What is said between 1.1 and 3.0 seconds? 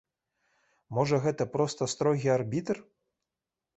гэта проста строгі арбітр?